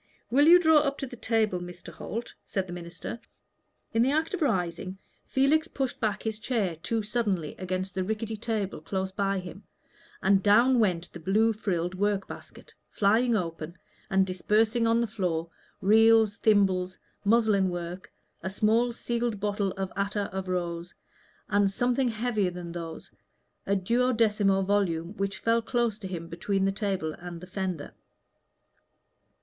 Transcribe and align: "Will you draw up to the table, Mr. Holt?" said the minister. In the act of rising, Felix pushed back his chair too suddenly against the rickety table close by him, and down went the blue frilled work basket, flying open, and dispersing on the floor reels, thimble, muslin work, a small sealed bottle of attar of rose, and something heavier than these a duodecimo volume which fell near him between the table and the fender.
"Will 0.31 0.47
you 0.47 0.57
draw 0.59 0.77
up 0.79 0.97
to 0.97 1.05
the 1.05 1.15
table, 1.15 1.59
Mr. 1.59 1.93
Holt?" 1.93 2.33
said 2.47 2.65
the 2.65 2.73
minister. 2.73 3.19
In 3.93 4.01
the 4.01 4.09
act 4.09 4.33
of 4.33 4.41
rising, 4.41 4.97
Felix 5.27 5.67
pushed 5.67 5.99
back 5.99 6.23
his 6.23 6.39
chair 6.39 6.75
too 6.77 7.03
suddenly 7.03 7.53
against 7.59 7.93
the 7.93 8.03
rickety 8.03 8.35
table 8.35 8.81
close 8.81 9.11
by 9.11 9.37
him, 9.37 9.61
and 10.19 10.41
down 10.41 10.79
went 10.79 11.13
the 11.13 11.19
blue 11.19 11.53
frilled 11.53 11.93
work 11.93 12.27
basket, 12.27 12.73
flying 12.89 13.35
open, 13.35 13.77
and 14.09 14.25
dispersing 14.25 14.87
on 14.87 15.01
the 15.01 15.05
floor 15.05 15.51
reels, 15.81 16.37
thimble, 16.37 16.89
muslin 17.23 17.69
work, 17.69 18.11
a 18.41 18.49
small 18.49 18.91
sealed 18.91 19.39
bottle 19.39 19.69
of 19.73 19.93
attar 19.95 20.29
of 20.33 20.47
rose, 20.47 20.95
and 21.47 21.69
something 21.69 22.07
heavier 22.07 22.49
than 22.49 22.71
these 22.71 23.11
a 23.67 23.75
duodecimo 23.75 24.65
volume 24.65 25.15
which 25.17 25.37
fell 25.37 25.63
near 25.75 25.91
him 26.09 26.27
between 26.27 26.65
the 26.65 26.71
table 26.71 27.13
and 27.19 27.39
the 27.39 27.45
fender. 27.45 27.93